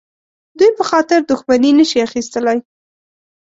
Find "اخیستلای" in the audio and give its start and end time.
2.07-2.57